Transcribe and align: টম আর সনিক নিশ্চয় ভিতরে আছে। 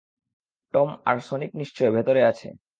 টম 0.73 0.89
আর 1.05 1.17
সনিক 1.27 1.51
নিশ্চয় 1.61 1.89
ভিতরে 1.95 2.21
আছে। 2.23 2.47